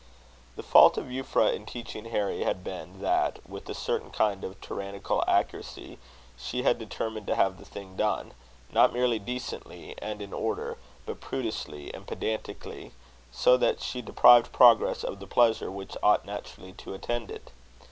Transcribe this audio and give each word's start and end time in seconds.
The 0.55 0.63
fault 0.63 0.97
of 0.97 1.09
Euphra 1.11 1.53
in 1.53 1.67
teaching 1.67 2.05
Harry, 2.05 2.41
had 2.41 2.63
been 2.63 3.01
that, 3.03 3.37
with 3.47 3.69
a 3.69 3.75
certain 3.75 4.09
kind 4.09 4.43
of 4.43 4.59
tyrannical 4.59 5.23
accuracy, 5.27 5.99
she 6.35 6.63
had 6.63 6.79
determined 6.79 7.27
to 7.27 7.35
have 7.35 7.59
the 7.59 7.65
thing 7.65 7.95
done 7.95 8.33
not 8.71 8.93
merely 8.93 9.19
decently 9.19 9.93
and 9.99 10.19
in 10.19 10.33
order, 10.33 10.79
but 11.05 11.21
prudishly 11.21 11.93
and 11.93 12.07
pedantically; 12.07 12.93
so 13.31 13.57
that 13.57 13.79
she 13.79 14.01
deprived 14.01 14.51
progress 14.51 15.03
of 15.03 15.19
the 15.19 15.27
pleasure 15.27 15.69
which 15.69 15.95
ought 16.01 16.25
naturally 16.25 16.73
to 16.73 16.95
attend 16.95 17.29
it. 17.29 17.51